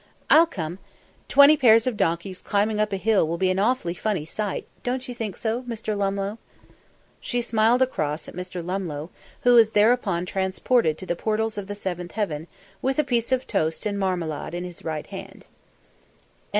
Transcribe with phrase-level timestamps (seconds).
[0.31, 0.79] "I'll come.
[1.27, 5.07] Twenty pairs of donkeys climbing up a hill will be an awfully funny sight, don't
[5.07, 5.95] you think so, Mr.
[5.95, 6.39] Lumlough?"
[7.19, 8.65] She smiled across at Mr.
[8.65, 9.11] Lumlough,
[9.41, 12.47] who was thereupon transported to the portals of the seventh heaven
[12.81, 15.45] with a piece of toast and marmalade in his right hand.